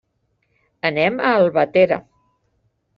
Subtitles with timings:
[0.91, 2.03] Anem a Albatera.